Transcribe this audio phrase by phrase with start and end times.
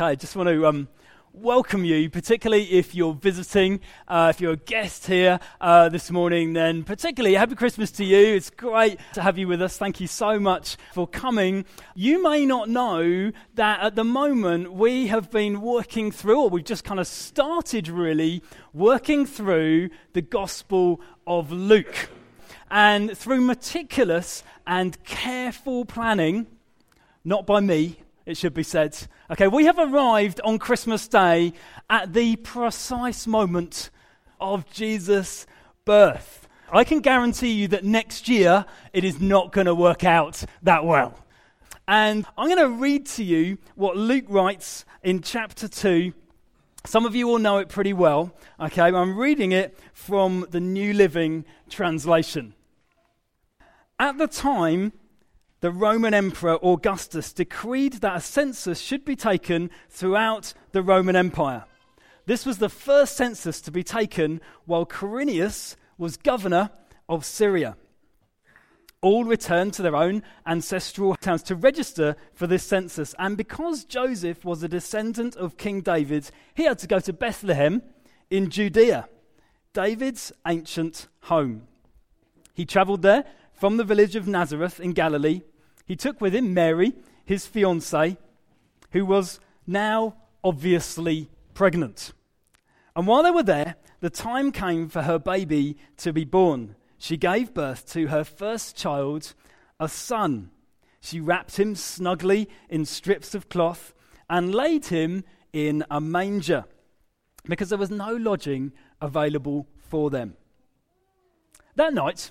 [0.00, 0.86] Okay, just want to um,
[1.32, 6.52] welcome you, particularly if you're visiting, uh, if you're a guest here uh, this morning,
[6.52, 8.36] then particularly happy Christmas to you.
[8.36, 9.76] It's great to have you with us.
[9.76, 11.64] Thank you so much for coming.
[11.96, 16.64] You may not know that at the moment we have been working through, or we've
[16.64, 18.40] just kind of started really
[18.72, 22.08] working through the Gospel of Luke.
[22.70, 26.46] And through meticulous and careful planning,
[27.24, 28.94] not by me, it should be said.
[29.30, 31.54] Okay, we have arrived on Christmas Day
[31.88, 33.88] at the precise moment
[34.38, 35.46] of Jesus'
[35.86, 36.46] birth.
[36.70, 40.84] I can guarantee you that next year it is not going to work out that
[40.84, 41.18] well.
[41.88, 46.12] And I'm going to read to you what Luke writes in chapter 2.
[46.84, 48.36] Some of you will know it pretty well.
[48.60, 52.52] Okay, I'm reading it from the New Living Translation.
[53.98, 54.92] At the time,
[55.60, 61.64] the Roman Emperor Augustus decreed that a census should be taken throughout the Roman Empire.
[62.26, 66.70] This was the first census to be taken while Quirinius was governor
[67.08, 67.76] of Syria.
[69.00, 73.14] All returned to their own ancestral towns to register for this census.
[73.18, 77.82] And because Joseph was a descendant of King David, he had to go to Bethlehem
[78.30, 79.08] in Judea,
[79.72, 81.68] David's ancient home.
[82.54, 83.24] He traveled there
[83.58, 85.42] from the village of Nazareth in Galilee,
[85.84, 88.16] he took with him Mary, his fiancée,
[88.92, 92.12] who was now obviously pregnant.
[92.94, 96.76] And while they were there, the time came for her baby to be born.
[96.98, 99.34] She gave birth to her first child,
[99.80, 100.50] a son.
[101.00, 103.92] She wrapped him snugly in strips of cloth
[104.30, 106.64] and laid him in a manger
[107.44, 110.36] because there was no lodging available for them.
[111.74, 112.30] That night,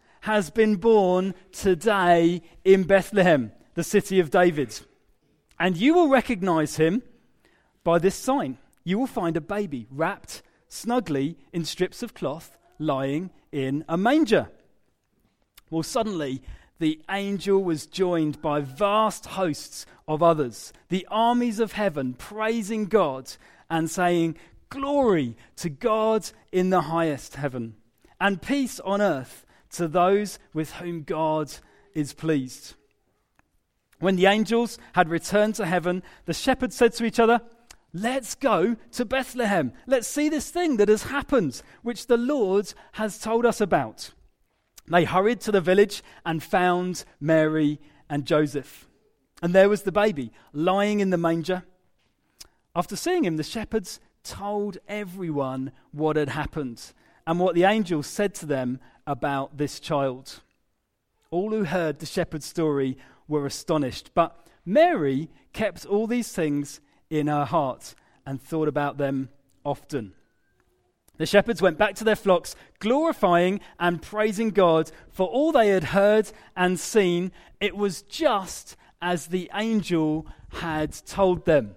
[0.21, 4.79] has been born today in Bethlehem, the city of David.
[5.59, 7.03] And you will recognize him
[7.83, 8.57] by this sign.
[8.83, 14.49] You will find a baby wrapped snugly in strips of cloth, lying in a manger.
[15.69, 16.41] Well, suddenly,
[16.79, 23.31] the angel was joined by vast hosts of others, the armies of heaven, praising God
[23.69, 24.35] and saying,
[24.69, 27.75] Glory to God in the highest heaven,
[28.19, 31.51] and peace on earth to those with whom God
[31.93, 32.75] is pleased.
[33.99, 37.41] When the angels had returned to heaven, the shepherds said to each other,
[37.93, 39.73] Let's go to Bethlehem.
[39.85, 44.11] Let's see this thing that has happened, which the Lord has told us about.
[44.87, 47.79] They hurried to the village and found Mary
[48.09, 48.87] and Joseph.
[49.41, 51.63] And there was the baby lying in the manger.
[52.75, 56.93] After seeing him, the shepherds told everyone what had happened
[57.27, 58.79] and what the angel said to them
[59.11, 60.39] about this child.
[61.29, 66.79] All who heard the shepherd's story were astonished, but Mary kept all these things
[67.09, 67.93] in her heart
[68.25, 69.29] and thought about them
[69.65, 70.13] often.
[71.17, 75.83] The shepherds went back to their flocks, glorifying and praising God for all they had
[75.83, 77.31] heard and seen.
[77.59, 81.75] It was just as the angel had told them.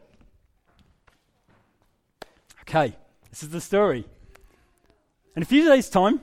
[2.62, 2.97] Okay,
[3.28, 4.06] this is the story.
[5.37, 6.21] In a few days' time,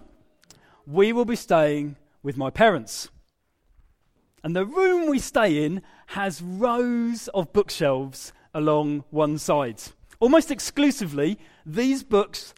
[0.85, 3.09] we will be staying with my parents.
[4.43, 9.81] And the room we stay in has rows of bookshelves along one side.
[10.19, 12.53] Almost exclusively, these books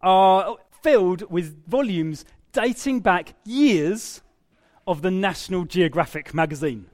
[0.00, 4.22] are filled with volumes dating back years
[4.86, 6.86] of the National Geographic magazine.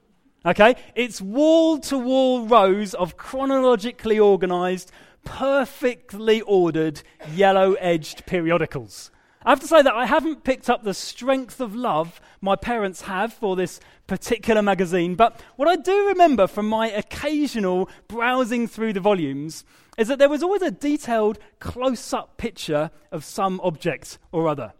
[0.44, 0.76] Okay?
[0.94, 4.90] It's wall to wall rows of chronologically organized,
[5.24, 7.02] perfectly ordered,
[7.34, 9.10] yellow edged periodicals.
[9.42, 13.02] I have to say that I haven't picked up the strength of love my parents
[13.02, 18.92] have for this particular magazine, but what I do remember from my occasional browsing through
[18.92, 19.64] the volumes
[19.96, 24.74] is that there was always a detailed, close up picture of some object or other.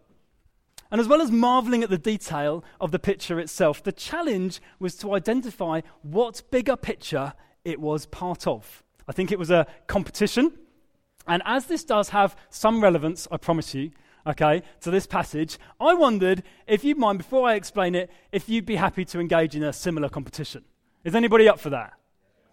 [0.91, 4.95] And as well as marveling at the detail of the picture itself, the challenge was
[4.97, 7.33] to identify what bigger picture
[7.65, 8.83] it was part of.
[9.07, 10.51] I think it was a competition.
[11.27, 13.91] And as this does have some relevance, I promise you,
[14.25, 18.65] okay, to this passage, I wondered if you'd mind, before I explain it, if you'd
[18.65, 20.63] be happy to engage in a similar competition.
[21.03, 21.93] Is anybody up for that?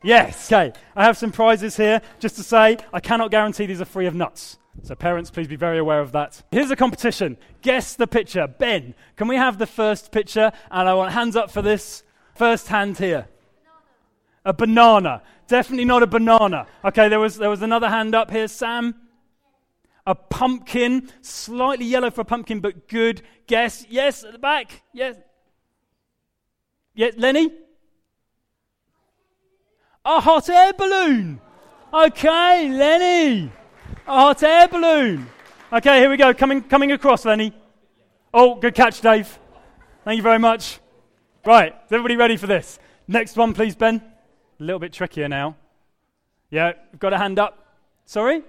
[0.02, 0.50] Yes.
[0.50, 0.72] Okay.
[0.94, 2.00] I have some prizes here.
[2.20, 4.58] Just to say, I cannot guarantee these are free of nuts.
[4.84, 6.40] So, parents, please be very aware of that.
[6.52, 7.36] Here's a competition.
[7.62, 8.46] Guess the picture.
[8.46, 10.52] Ben, can we have the first picture?
[10.70, 12.04] And I want hands up for this.
[12.36, 13.26] First hand here.
[14.44, 15.22] A banana.
[15.48, 16.66] Definitely not a banana.
[16.84, 18.46] Okay, there was, there was another hand up here.
[18.46, 18.94] Sam?
[20.08, 21.10] A pumpkin.
[21.20, 23.84] Slightly yellow for a pumpkin, but good guess.
[23.90, 24.82] Yes, at the back.
[24.94, 25.16] Yes.
[26.94, 27.52] Yes, Lenny?
[30.06, 31.42] A hot air balloon.
[31.92, 33.52] Okay, Lenny.
[34.06, 35.26] A hot air balloon.
[35.74, 36.32] Okay, here we go.
[36.32, 37.52] Coming, coming across, Lenny.
[38.32, 39.38] Oh, good catch, Dave.
[40.04, 40.80] Thank you very much.
[41.44, 42.78] Right, is everybody ready for this?
[43.06, 43.96] Next one, please, Ben.
[44.58, 45.56] A little bit trickier now.
[46.50, 47.76] Yeah, got a hand up.
[48.06, 48.42] Sorry?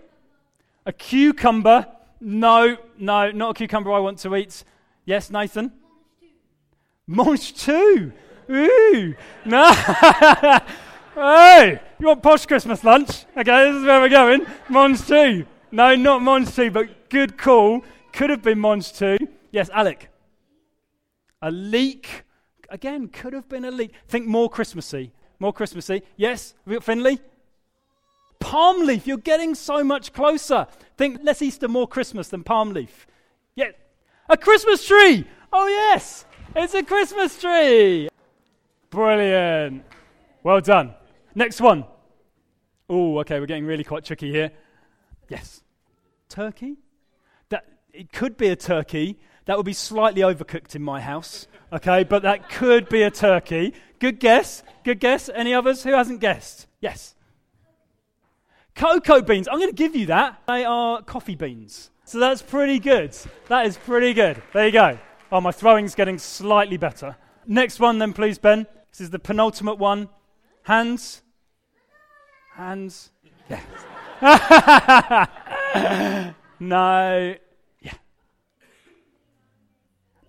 [0.90, 1.86] A cucumber.
[2.20, 4.64] No, no, not a cucumber I want to eat.
[5.06, 5.72] Yes, Nathan?
[7.08, 8.12] mangetout.
[8.50, 9.16] Ooh.
[9.46, 9.72] No.
[11.14, 13.26] hey, you want posh Christmas lunch?
[13.38, 14.42] Okay, this is where we're going.
[14.68, 15.46] mangetout.
[15.72, 17.84] No, not mangetout, but good call.
[18.12, 19.28] Could have been mangetout.
[19.52, 20.10] Yes, Alec.
[21.44, 22.24] A leek.
[22.68, 23.94] Again, could have been a leek.
[24.08, 25.12] Think more Christmassy.
[25.38, 26.02] More Christmassy.
[26.18, 27.20] Yes, Finley.
[28.40, 29.06] Palm leaf.
[29.06, 30.68] You're getting so much closer.
[30.98, 33.08] Think less Easter, more Christmas than palm leaf.
[33.56, 33.72] Yeah.
[34.30, 35.26] A Christmas tree.
[35.52, 36.26] Oh, yes.
[36.56, 38.10] It's a Christmas tree.
[38.90, 39.84] Brilliant.
[40.44, 40.94] Well done.
[41.36, 41.86] Next one.
[42.90, 44.52] Oh, okay, we're getting really quite tricky here.
[45.28, 45.62] Yes.
[46.28, 46.78] Turkey?
[47.50, 49.20] That it could be a turkey.
[49.46, 51.48] That would be slightly overcooked in my house.
[51.72, 53.74] Okay, but that could be a turkey.
[54.00, 54.64] Good guess.
[54.84, 55.30] Good guess.
[55.34, 55.84] Any others?
[55.84, 56.68] Who hasn't guessed?
[56.82, 57.16] Yes.
[58.80, 59.48] Cocoa beans.
[59.50, 60.42] I'm going to give you that.
[60.48, 61.92] They are coffee beans.
[62.06, 63.14] So that's pretty good.
[63.50, 64.42] That is pretty good.
[64.54, 64.98] There you go.
[65.34, 67.18] Oh, my throwing's getting slightly better.
[67.46, 68.66] Next one, then, please, Ben.
[68.90, 70.08] This is the penultimate one.
[70.64, 71.22] Hands.
[72.54, 73.10] Hands.
[73.50, 73.60] Yeah.
[76.62, 77.36] no.
[77.82, 77.94] Yeah.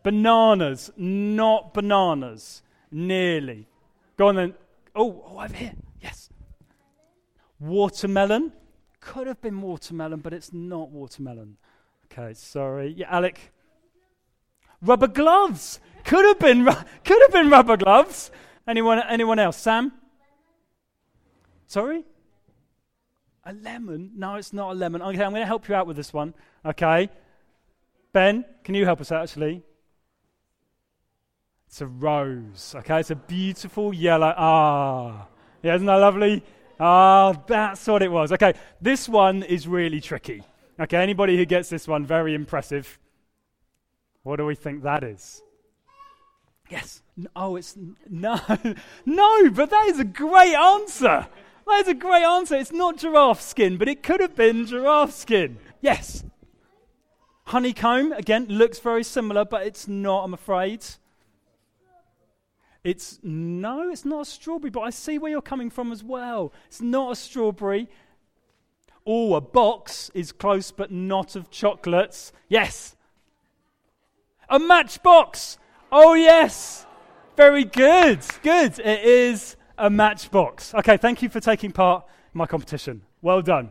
[0.02, 0.90] Bananas.
[0.96, 2.62] Not bananas.
[2.90, 3.68] Nearly.
[4.16, 4.54] Go on then.
[4.96, 5.74] Oh, oh, over here.
[7.60, 8.52] Watermelon.
[9.00, 11.56] Could have been watermelon, but it's not watermelon.
[12.06, 12.94] Okay, sorry.
[12.96, 13.52] Yeah, Alec.
[14.82, 15.78] Rubber gloves.
[16.04, 16.64] Could have been,
[17.04, 18.30] could have been rubber gloves.
[18.66, 19.56] Anyone, anyone else?
[19.56, 19.92] Sam?
[21.66, 22.04] Sorry?
[23.44, 24.12] A lemon?
[24.16, 25.02] No, it's not a lemon.
[25.02, 26.34] Okay, I'm going to help you out with this one.
[26.64, 27.08] Okay.
[28.12, 29.62] Ben, can you help us out actually?
[31.66, 32.74] It's a rose.
[32.78, 34.34] Okay, it's a beautiful yellow.
[34.36, 35.28] Ah.
[35.62, 36.42] Yeah, isn't that lovely?
[36.80, 38.32] Ah, that's what it was.
[38.32, 40.42] Okay, this one is really tricky.
[40.80, 42.98] Okay, anybody who gets this one, very impressive.
[44.22, 45.42] What do we think that is?
[46.70, 47.02] Yes.
[47.36, 47.76] Oh, it's
[48.08, 48.40] no.
[49.04, 51.26] no, but that is a great answer.
[51.66, 52.56] That is a great answer.
[52.56, 55.58] It's not giraffe skin, but it could have been giraffe skin.
[55.82, 56.24] Yes.
[57.44, 60.84] Honeycomb, again, looks very similar, but it's not, I'm afraid.
[62.82, 66.52] It's no, it's not a strawberry, but I see where you're coming from as well.
[66.66, 67.88] It's not a strawberry.
[69.06, 72.32] Oh, a box is close, but not of chocolates.
[72.48, 72.96] Yes.
[74.48, 75.58] A matchbox.
[75.92, 76.86] Oh, yes.
[77.36, 78.20] Very good.
[78.42, 78.78] Good.
[78.78, 80.74] It is a matchbox.
[80.74, 82.04] Okay, thank you for taking part
[82.34, 83.02] in my competition.
[83.22, 83.70] Well done.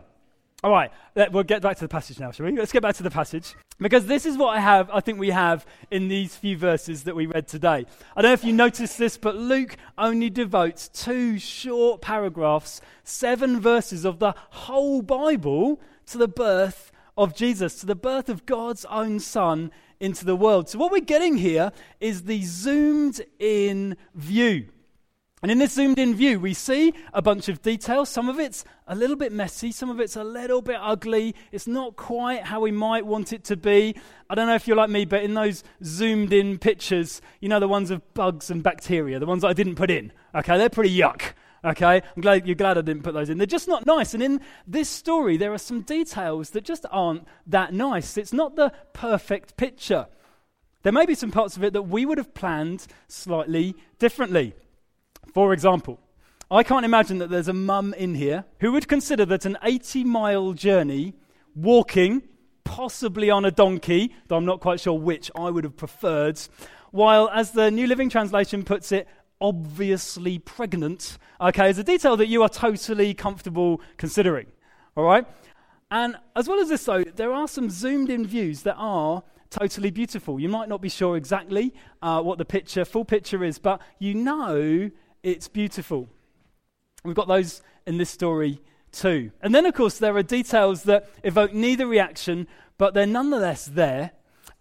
[0.61, 2.51] All right, let, we'll get back to the passage now, shall we?
[2.51, 3.55] Let's get back to the passage.
[3.79, 7.15] Because this is what I have, I think we have in these few verses that
[7.15, 7.85] we read today.
[8.13, 13.61] I don't know if you noticed this, but Luke only devotes two short paragraphs, seven
[13.61, 18.83] verses of the whole Bible to the birth of Jesus, to the birth of God's
[18.85, 20.67] own Son into the world.
[20.67, 24.67] So, what we're getting here is the zoomed in view.
[25.41, 28.09] And in this zoomed in view, we see a bunch of details.
[28.09, 31.33] Some of it's a little bit messy, some of it's a little bit ugly.
[31.53, 33.95] It's not quite how we might want it to be.
[34.29, 37.61] I don't know if you're like me, but in those zoomed in pictures, you know,
[37.61, 40.95] the ones of bugs and bacteria, the ones I didn't put in, okay, they're pretty
[40.95, 41.21] yuck.
[41.63, 43.37] Okay, I'm glad you're glad I didn't put those in.
[43.37, 44.13] They're just not nice.
[44.13, 48.17] And in this story, there are some details that just aren't that nice.
[48.17, 50.07] It's not the perfect picture.
[50.83, 54.53] There may be some parts of it that we would have planned slightly differently.
[55.33, 55.99] For example,
[56.51, 60.03] I can't imagine that there's a mum in here who would consider that an 80
[60.03, 61.13] mile journey,
[61.55, 62.23] walking,
[62.63, 66.39] possibly on a donkey, though I'm not quite sure which I would have preferred,
[66.91, 69.07] while, as the New Living Translation puts it,
[69.39, 74.47] obviously pregnant, okay, is a detail that you are totally comfortable considering.
[74.97, 75.25] All right?
[75.91, 79.91] And as well as this, though, there are some zoomed in views that are totally
[79.91, 80.39] beautiful.
[80.39, 84.13] You might not be sure exactly uh, what the picture, full picture is, but you
[84.13, 84.89] know
[85.23, 86.07] it's beautiful.
[87.03, 88.61] We've got those in this story
[88.91, 89.31] too.
[89.41, 92.47] And then, of course, there are details that evoke neither reaction,
[92.77, 94.11] but they're nonetheless there.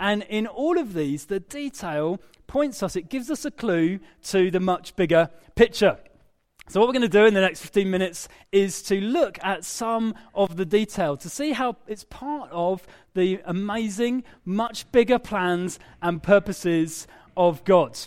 [0.00, 4.50] And in all of these, the detail points us, it gives us a clue to
[4.50, 5.98] the much bigger picture.
[6.68, 9.64] So, what we're going to do in the next 15 minutes is to look at
[9.64, 15.78] some of the detail to see how it's part of the amazing, much bigger plans
[16.02, 17.06] and purposes
[17.38, 17.98] of God.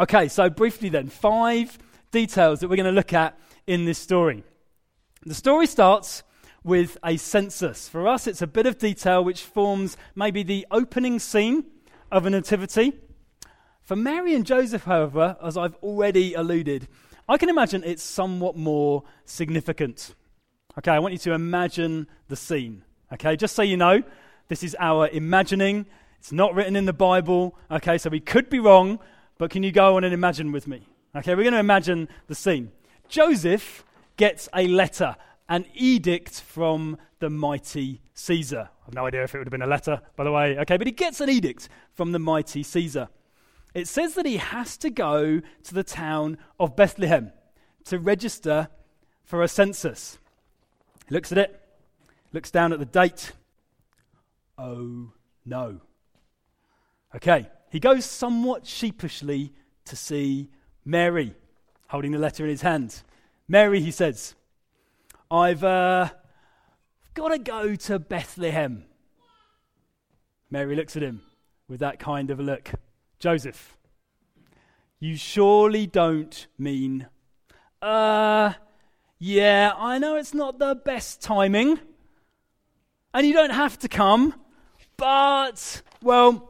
[0.00, 1.78] Okay, so briefly then, five
[2.10, 4.42] details that we're going to look at in this story.
[5.26, 6.22] The story starts
[6.64, 7.86] with a census.
[7.86, 11.64] For us, it's a bit of detail which forms maybe the opening scene
[12.10, 12.94] of a nativity.
[13.82, 16.88] For Mary and Joseph, however, as I've already alluded,
[17.28, 20.14] I can imagine it's somewhat more significant.
[20.78, 22.84] Okay, I want you to imagine the scene.
[23.12, 24.02] Okay, just so you know,
[24.48, 25.84] this is our imagining.
[26.18, 27.54] It's not written in the Bible.
[27.70, 28.98] Okay, so we could be wrong,
[29.40, 30.86] but can you go on and imagine with me?
[31.16, 32.70] Okay, we're going to imagine the scene.
[33.08, 33.84] Joseph
[34.16, 35.16] gets a letter,
[35.48, 38.68] an edict from the mighty Caesar.
[38.86, 40.56] I've no idea if it would have been a letter, by the way.
[40.58, 43.08] Okay, but he gets an edict from the mighty Caesar
[43.74, 47.32] it says that he has to go to the town of Bethlehem
[47.84, 48.68] to register
[49.24, 50.18] for a census.
[51.08, 51.60] He looks at it,
[52.32, 53.32] looks down at the date.
[54.58, 55.12] Oh
[55.44, 55.80] no.
[57.14, 59.52] Okay, he goes somewhat sheepishly
[59.86, 60.50] to see
[60.84, 61.34] Mary,
[61.88, 63.02] holding the letter in his hand.
[63.48, 64.34] Mary, he says,
[65.30, 66.10] I've uh,
[67.14, 68.84] got to go to Bethlehem.
[70.50, 71.22] Mary looks at him
[71.68, 72.72] with that kind of a look.
[73.20, 73.76] Joseph,
[74.98, 77.06] you surely don't mean,
[77.80, 78.54] uh,
[79.18, 81.78] yeah, I know it's not the best timing,
[83.14, 84.34] and you don't have to come,
[84.96, 86.49] but, well,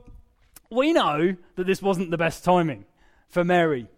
[0.71, 2.85] we know that this wasn't the best timing
[3.29, 3.89] for Mary.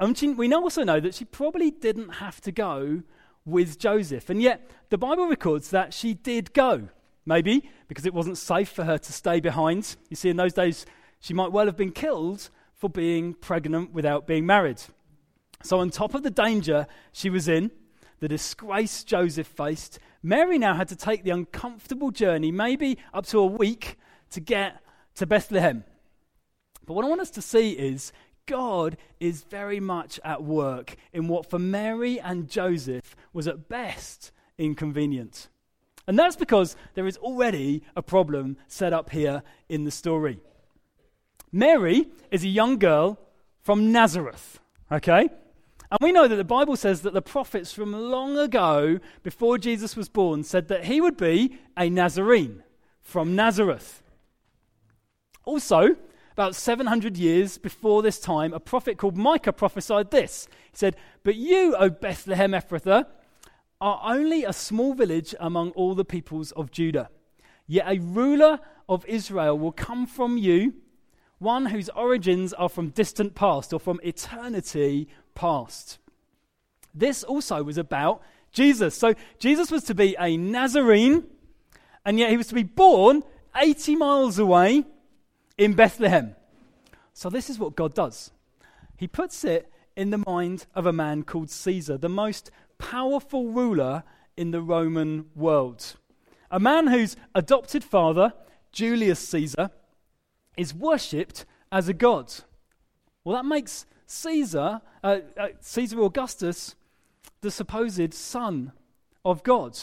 [0.00, 3.02] Um, and we also know that she probably didn't have to go
[3.44, 4.30] with Joseph.
[4.30, 6.88] And yet, the Bible records that she did go.
[7.26, 9.96] Maybe because it wasn't safe for her to stay behind.
[10.08, 10.86] You see, in those days,
[11.20, 14.80] she might well have been killed for being pregnant without being married.
[15.62, 17.70] So, on top of the danger she was in,
[18.20, 23.40] the disgrace Joseph faced, Mary now had to take the uncomfortable journey, maybe up to
[23.40, 23.98] a week,
[24.30, 24.80] to get
[25.16, 25.84] to Bethlehem.
[26.88, 28.12] But what I want us to see is
[28.46, 34.32] God is very much at work in what for Mary and Joseph was at best
[34.56, 35.48] inconvenient.
[36.06, 40.40] And that's because there is already a problem set up here in the story.
[41.52, 43.18] Mary is a young girl
[43.60, 44.58] from Nazareth,
[44.90, 45.28] okay?
[45.90, 49.94] And we know that the Bible says that the prophets from long ago, before Jesus
[49.94, 52.62] was born, said that he would be a Nazarene
[53.02, 54.02] from Nazareth.
[55.44, 55.96] Also,
[56.38, 60.46] about 700 years before this time, a prophet called Micah prophesied this.
[60.70, 63.06] He said, But you, O Bethlehem Ephrathah,
[63.80, 67.10] are only a small village among all the peoples of Judah.
[67.66, 70.74] Yet a ruler of Israel will come from you
[71.40, 75.98] one whose origins are from distant past or from eternity past.
[76.94, 78.94] This also was about Jesus.
[78.94, 81.24] So Jesus was to be a Nazarene,
[82.04, 83.24] and yet he was to be born
[83.56, 84.84] 80 miles away
[85.58, 86.36] in Bethlehem.
[87.12, 88.30] So this is what God does.
[88.96, 94.04] He puts it in the mind of a man called Caesar, the most powerful ruler
[94.36, 95.96] in the Roman world.
[96.50, 98.32] A man whose adopted father,
[98.70, 99.70] Julius Caesar,
[100.56, 102.32] is worshipped as a god.
[103.24, 106.76] Well, that makes Caesar, uh, uh, Caesar Augustus,
[107.40, 108.72] the supposed son
[109.24, 109.78] of God.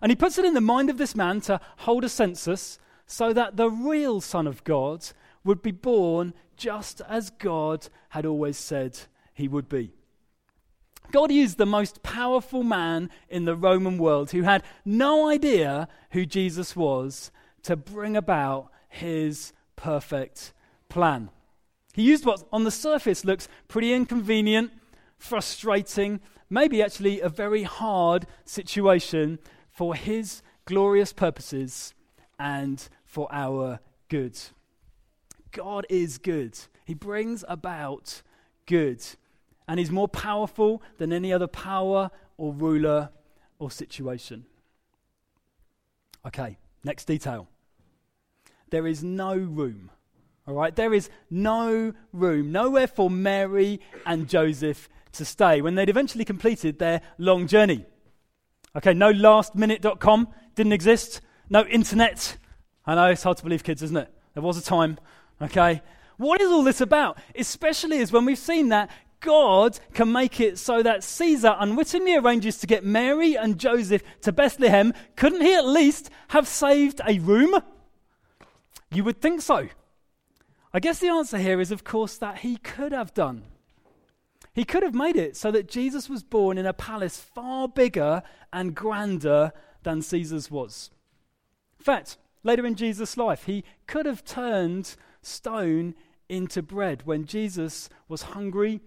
[0.00, 3.32] And he puts it in the mind of this man to hold a census so
[3.32, 5.04] that the real Son of God
[5.42, 8.98] would be born just as God had always said
[9.32, 9.92] he would be.
[11.10, 16.26] God used the most powerful man in the Roman world who had no idea who
[16.26, 17.30] Jesus was
[17.62, 20.52] to bring about his perfect
[20.90, 21.30] plan.
[21.94, 24.70] He used what on the surface looks pretty inconvenient,
[25.16, 29.38] frustrating, maybe actually a very hard situation
[29.70, 31.94] for his glorious purposes
[32.38, 32.88] and
[33.18, 34.38] for our good.
[35.50, 36.56] God is good.
[36.84, 38.22] He brings about
[38.64, 39.04] good.
[39.66, 43.10] And he's more powerful than any other power or ruler
[43.58, 44.46] or situation.
[46.24, 47.48] Okay, next detail
[48.70, 49.90] there is no room.
[50.46, 50.76] All right?
[50.76, 56.78] There is no room, nowhere for Mary and Joseph to stay when they'd eventually completed
[56.78, 57.84] their long journey.
[58.76, 61.20] Okay, no lastminute.com didn't exist,
[61.50, 62.36] no internet.
[62.88, 64.10] I know it's hard to believe, kids, isn't it?
[64.32, 64.98] There was a time.
[65.42, 65.82] Okay?
[66.16, 67.18] What is all this about?
[67.36, 68.90] Especially as when we've seen that
[69.20, 74.32] God can make it so that Caesar unwittingly arranges to get Mary and Joseph to
[74.32, 77.60] Bethlehem, couldn't he at least have saved a room?
[78.90, 79.68] You would think so.
[80.72, 83.42] I guess the answer here is, of course, that he could have done.
[84.54, 88.22] He could have made it so that Jesus was born in a palace far bigger
[88.50, 89.52] and grander
[89.82, 90.90] than Caesar's was.
[91.78, 95.94] In fact, later in Jesus' life, he could have turned stone
[96.28, 98.80] into bread when Jesus was hungry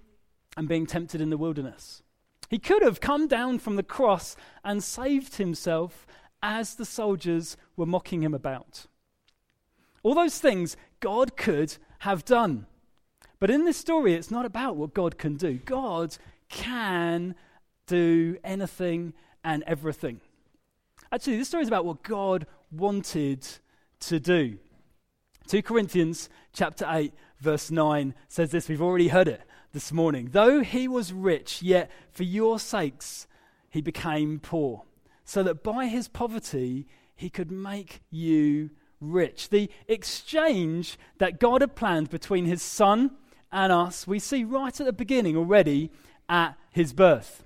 [0.56, 2.04] and being tempted in the wilderness.
[2.50, 6.06] He could have come down from the cross and saved himself
[6.44, 8.88] as the soldiers were mocking him about.
[10.04, 12.66] All those things God could have done.
[13.40, 15.60] But in this story, it's not about what God can do.
[15.66, 16.18] God
[16.50, 17.36] can
[17.88, 20.22] do anything and everything.
[21.12, 23.48] Actually, this story is about what God wanted
[24.02, 24.58] to do.
[25.48, 28.70] 2 Corinthians chapter 8 verse 9 says this.
[28.70, 29.42] We've already heard it
[29.74, 30.30] this morning.
[30.32, 33.28] Though he was rich, yet for your sakes
[33.70, 34.84] he became poor,
[35.26, 39.50] so that by his poverty he could make you rich.
[39.50, 43.12] The exchange that God had planned between his son
[43.52, 45.92] and us, we see right at the beginning already
[46.30, 47.44] at his birth.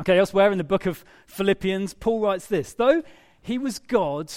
[0.00, 3.02] Okay, elsewhere in the book of Philippians, Paul writes this Though
[3.42, 4.32] he was God,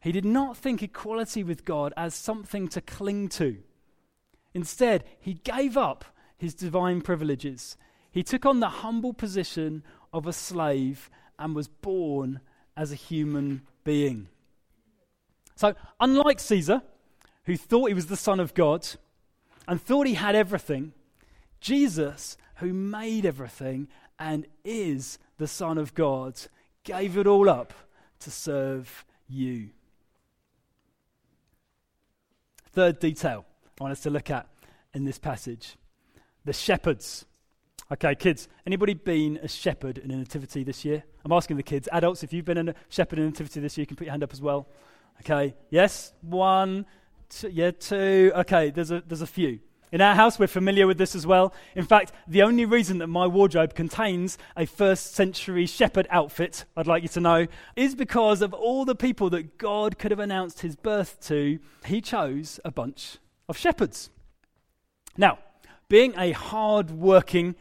[0.00, 3.58] he did not think equality with God as something to cling to.
[4.52, 6.04] Instead, he gave up
[6.36, 7.76] his divine privileges.
[8.10, 12.40] He took on the humble position of a slave and was born
[12.76, 14.28] as a human being.
[15.54, 16.82] So, unlike Caesar,
[17.44, 18.88] who thought he was the Son of God
[19.68, 20.94] and thought he had everything,
[21.60, 23.88] Jesus, who made everything
[24.18, 26.40] and is the Son of God,
[26.82, 27.72] gave it all up
[28.20, 29.70] to serve you.
[32.72, 33.44] Third detail
[33.80, 34.46] I want us to look at
[34.94, 35.76] in this passage
[36.44, 37.26] the shepherds.
[37.92, 41.02] Okay, kids, anybody been a shepherd in a nativity this year?
[41.24, 41.88] I'm asking the kids.
[41.90, 44.12] Adults, if you've been a shepherd in a nativity this year, you can put your
[44.12, 44.68] hand up as well.
[45.20, 46.86] Okay, yes, one,
[47.28, 48.32] two, yeah, two.
[48.36, 49.58] Okay, there's a, there's a few.
[49.92, 51.52] In our house, we're familiar with this as well.
[51.74, 56.86] In fact, the only reason that my wardrobe contains a first century shepherd outfit, I'd
[56.86, 60.60] like you to know, is because of all the people that God could have announced
[60.60, 64.10] his birth to, he chose a bunch of shepherds.
[65.16, 65.38] Now,
[65.88, 67.56] being a hard working,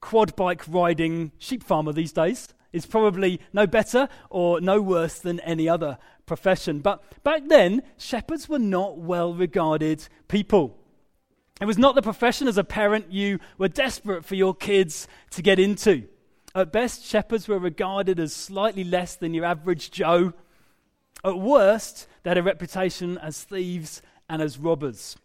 [0.00, 5.40] quad bike riding sheep farmer these days is probably no better or no worse than
[5.40, 6.78] any other profession.
[6.78, 10.78] But back then, shepherds were not well regarded people.
[11.62, 15.42] It was not the profession as a parent you were desperate for your kids to
[15.42, 16.08] get into.
[16.56, 20.32] At best, shepherds were regarded as slightly less than your average Joe.
[21.24, 25.16] At worst, they had a reputation as thieves and as robbers.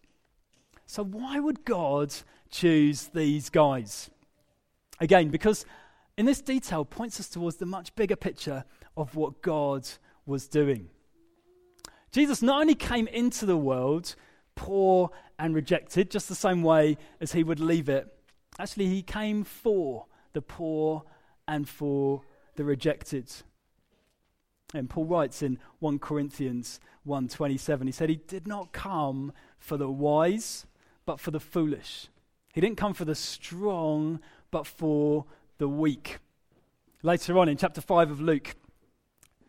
[0.86, 2.14] So, why would God
[2.52, 4.12] choose these guys?
[5.00, 5.66] Again, because
[6.20, 8.64] in this detail points us towards the much bigger picture
[8.96, 9.90] of what God
[10.28, 10.90] was doing.
[12.12, 14.16] Jesus not only came into the world
[14.58, 18.08] poor and rejected, just the same way as he would leave it,
[18.60, 21.04] actually, he came for the poor
[21.48, 22.22] and for
[22.56, 23.32] the rejected.
[24.74, 29.90] And Paul writes in 1 Corinthians 1:27 he said he did not come for the
[29.90, 30.66] wise
[31.06, 32.10] but for the foolish.
[32.54, 34.20] He didn't come for the strong
[34.52, 35.26] but for
[35.58, 36.20] the weak.
[37.02, 38.56] Later on in chapter 5 of Luke,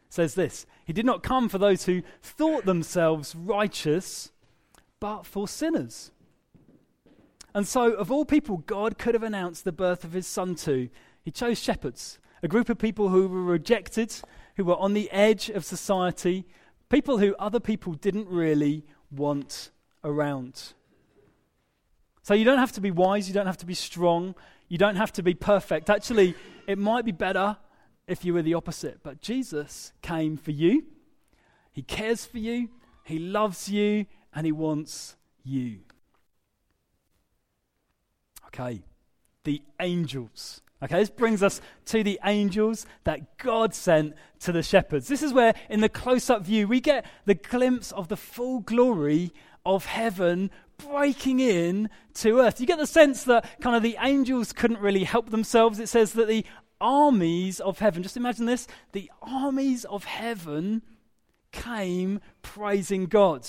[0.08, 4.30] says this He did not come for those who thought themselves righteous,
[5.00, 6.10] but for sinners.
[7.54, 10.88] And so, of all people God could have announced the birth of his son to,
[11.22, 14.14] he chose shepherds, a group of people who were rejected,
[14.56, 16.46] who were on the edge of society,
[16.88, 19.70] people who other people didn't really want
[20.04, 20.74] around.
[22.22, 24.34] So, you don't have to be wise, you don't have to be strong,
[24.68, 25.88] you don't have to be perfect.
[25.88, 26.34] Actually,
[26.66, 27.56] it might be better
[28.06, 29.02] if you were the opposite.
[29.02, 30.84] But Jesus came for you,
[31.72, 32.68] He cares for you,
[33.04, 35.80] He loves you, and He wants you.
[38.46, 38.82] Okay,
[39.44, 40.62] the angels.
[40.82, 45.08] Okay, this brings us to the angels that God sent to the shepherds.
[45.08, 48.60] This is where, in the close up view, we get the glimpse of the full
[48.60, 49.32] glory
[49.66, 52.60] of heaven breaking in to earth.
[52.60, 55.80] You get the sense that kind of the angels couldn't really help themselves.
[55.80, 56.46] It says that the
[56.80, 60.82] armies of heaven, just imagine this, the armies of heaven
[61.50, 63.46] came praising God.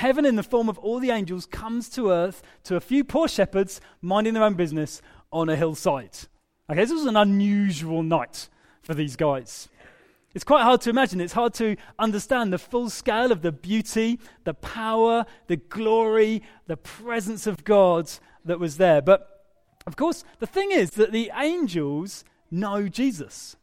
[0.00, 3.28] Heaven, in the form of all the angels, comes to earth to a few poor
[3.28, 6.16] shepherds minding their own business on a hillside.
[6.70, 8.48] Okay, this was an unusual night
[8.80, 9.68] for these guys.
[10.32, 11.20] It's quite hard to imagine.
[11.20, 16.78] It's hard to understand the full scale of the beauty, the power, the glory, the
[16.78, 18.10] presence of God
[18.46, 19.02] that was there.
[19.02, 19.44] But
[19.86, 23.54] Of course, the thing is that the angels know Jesus.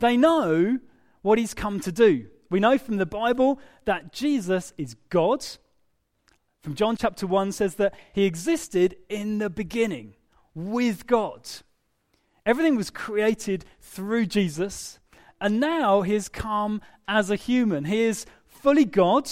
[0.00, 0.80] They know
[1.20, 2.26] what he's come to do.
[2.52, 5.42] We know from the Bible that Jesus is God.
[6.62, 10.16] From John chapter 1 says that he existed in the beginning
[10.54, 11.48] with God.
[12.44, 14.98] Everything was created through Jesus,
[15.40, 17.86] and now he has come as a human.
[17.86, 19.30] He is fully God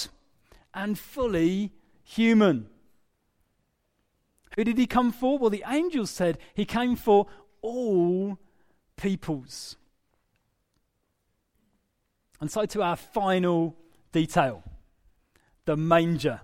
[0.72, 2.70] and fully human.
[4.56, 5.36] Who did he come for?
[5.36, 7.26] Well, the angels said he came for
[7.60, 8.38] all
[8.96, 9.76] peoples.
[12.40, 13.76] And so to our final
[14.12, 14.62] detail
[15.66, 16.40] the manger.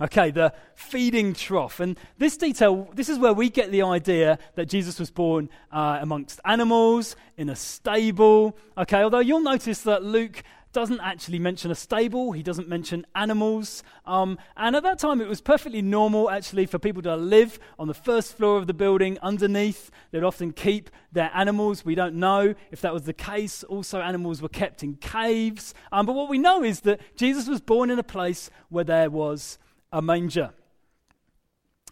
[0.00, 1.78] Okay, the feeding trough.
[1.78, 5.98] And this detail, this is where we get the idea that Jesus was born uh,
[6.00, 8.56] amongst animals, in a stable.
[8.76, 10.42] Okay, although you'll notice that Luke
[10.74, 13.82] doesn't actually mention a stable, he doesn't mention animals.
[14.04, 17.88] Um, and at that time, it was perfectly normal actually for people to live on
[17.88, 19.90] the first floor of the building underneath.
[20.10, 21.84] They'd often keep their animals.
[21.84, 23.64] We don't know if that was the case.
[23.64, 25.72] Also, animals were kept in caves.
[25.90, 29.08] Um, but what we know is that Jesus was born in a place where there
[29.08, 29.58] was
[29.92, 30.50] a manger.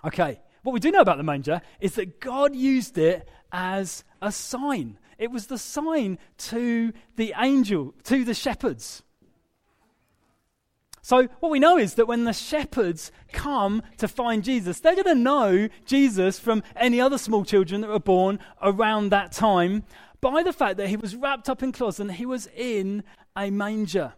[0.05, 4.33] Okay, what we do know about the manger is that God used it as a
[4.33, 4.99] sign.
[5.23, 9.05] It was the sign to the angel, to the shepherds.
[11.01, 15.05] So, what we know is that when the shepherds come to find Jesus, they're going
[15.05, 19.85] to know Jesus from any other small children that were born around that time
[20.21, 23.05] by the fact that he was wrapped up in cloths and he was in
[23.37, 24.15] a manger.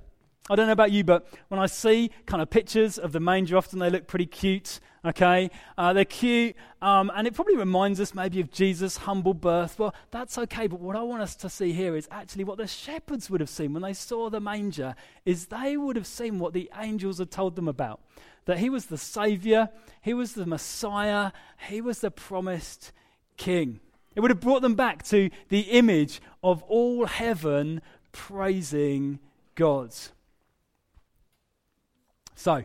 [0.50, 3.56] I don't know about you, but when I see kind of pictures of the manger,
[3.56, 4.78] often they look pretty cute.
[5.02, 9.78] Okay, uh, they're cute, um, and it probably reminds us maybe of Jesus' humble birth.
[9.78, 12.66] Well, that's okay, but what I want us to see here is actually what the
[12.66, 14.94] shepherds would have seen when they saw the manger.
[15.26, 18.00] Is they would have seen what the angels had told them about
[18.46, 19.70] that he was the Savior,
[20.02, 21.32] he was the Messiah,
[21.68, 22.92] he was the promised
[23.36, 23.80] King.
[24.14, 27.80] It would have brought them back to the image of all heaven
[28.12, 29.18] praising
[29.54, 29.94] God.
[32.34, 32.64] So,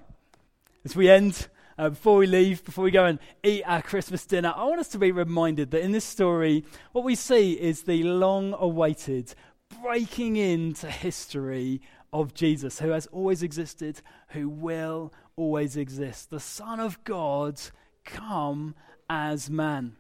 [0.84, 4.54] as we end, uh, before we leave, before we go and eat our Christmas dinner,
[4.56, 8.04] I want us to be reminded that in this story, what we see is the
[8.04, 9.34] long awaited
[9.82, 16.32] breaking into history of Jesus, who has always existed, who will always exist.
[16.32, 17.62] The Son of God
[18.04, 18.76] come
[19.10, 19.96] as man.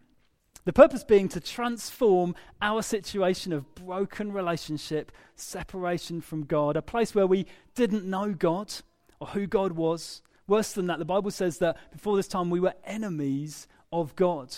[0.65, 7.15] The purpose being to transform our situation of broken relationship, separation from God, a place
[7.15, 8.73] where we didn't know God
[9.19, 10.21] or who God was.
[10.47, 14.55] Worse than that, the Bible says that before this time we were enemies of God,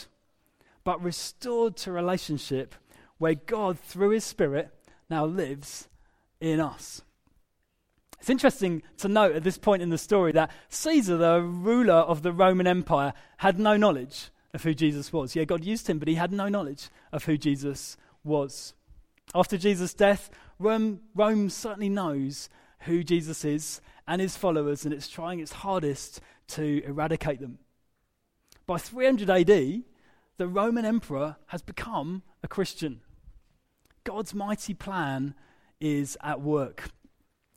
[0.83, 2.75] but restored to relationship
[3.17, 4.73] where God, through His Spirit,
[5.09, 5.87] now lives
[6.39, 7.01] in us.
[8.19, 12.21] It's interesting to note at this point in the story that Caesar, the ruler of
[12.21, 15.35] the Roman Empire, had no knowledge of who Jesus was.
[15.35, 18.73] Yeah, God used him, but he had no knowledge of who Jesus was.
[19.33, 22.49] After Jesus' death, Rome, Rome certainly knows
[22.81, 27.59] who Jesus is and his followers, and it's trying its hardest to eradicate them.
[28.65, 29.83] By 300 AD,
[30.37, 33.01] the Roman emperor has become a Christian.
[34.03, 35.35] God's mighty plan
[35.79, 36.89] is at work.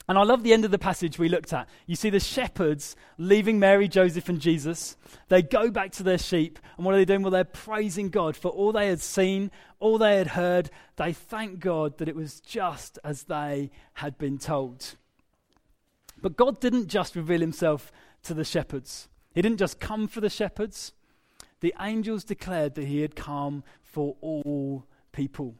[0.07, 1.67] And I love the end of the passage we looked at.
[1.87, 4.97] You see the shepherds leaving Mary, Joseph, and Jesus.
[5.29, 6.59] They go back to their sheep.
[6.77, 7.23] And what are they doing?
[7.23, 10.71] Well, they're praising God for all they had seen, all they had heard.
[10.97, 14.97] They thank God that it was just as they had been told.
[16.25, 20.31] But God didn't just reveal himself to the shepherds, He didn't just come for the
[20.31, 20.95] shepherds.
[21.61, 25.55] The angels declared that He had come for all people.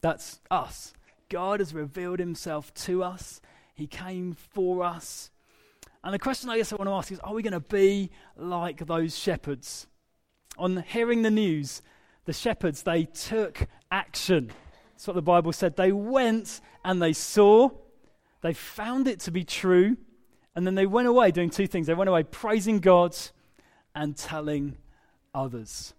[0.00, 0.94] That's us.
[1.28, 3.40] God has revealed Himself to us,
[3.72, 5.30] He came for us.
[6.02, 8.10] And the question I guess I want to ask is are we going to be
[8.36, 9.86] like those shepherds?
[10.58, 11.82] On hearing the news,
[12.24, 14.50] the shepherds, they took action.
[14.90, 15.76] That's what the Bible said.
[15.76, 17.70] They went and they saw,
[18.44, 19.96] they found it to be true,
[20.54, 21.86] and then they went away doing two things.
[21.86, 23.16] They went away praising God
[23.94, 24.76] and telling
[25.34, 25.94] others.